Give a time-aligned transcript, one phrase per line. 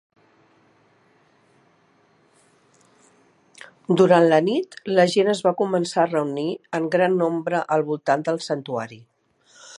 [4.01, 8.27] Durant la nit, la gent es va començar a reunir en gran nombre al voltant
[8.31, 8.99] del santuari.